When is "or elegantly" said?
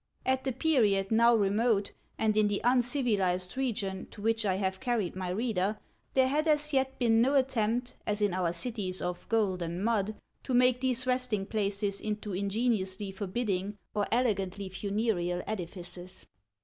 13.93-14.69